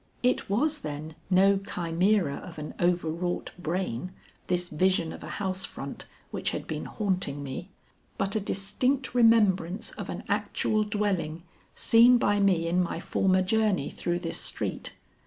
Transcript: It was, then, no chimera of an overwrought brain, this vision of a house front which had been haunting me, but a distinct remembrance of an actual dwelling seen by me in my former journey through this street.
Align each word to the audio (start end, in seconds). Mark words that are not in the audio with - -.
It 0.23 0.49
was, 0.49 0.79
then, 0.79 1.13
no 1.29 1.59
chimera 1.59 2.37
of 2.37 2.57
an 2.57 2.73
overwrought 2.79 3.51
brain, 3.59 4.11
this 4.47 4.67
vision 4.67 5.13
of 5.13 5.23
a 5.23 5.29
house 5.37 5.63
front 5.63 6.07
which 6.31 6.49
had 6.49 6.65
been 6.65 6.85
haunting 6.85 7.43
me, 7.43 7.69
but 8.17 8.35
a 8.35 8.39
distinct 8.39 9.13
remembrance 9.13 9.91
of 9.91 10.09
an 10.09 10.23
actual 10.27 10.83
dwelling 10.83 11.43
seen 11.75 12.17
by 12.17 12.39
me 12.39 12.67
in 12.67 12.81
my 12.81 12.99
former 12.99 13.43
journey 13.43 13.91
through 13.91 14.17
this 14.17 14.37
street. 14.41 14.93